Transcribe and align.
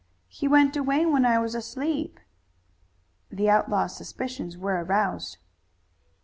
"He 0.29 0.47
went 0.47 0.75
away 0.75 1.05
when 1.05 1.27
I 1.27 1.37
was 1.37 1.53
asleep." 1.53 2.19
The 3.29 3.51
outlaw's 3.51 3.95
suspicions 3.97 4.57
were 4.57 4.83
aroused. 4.83 5.37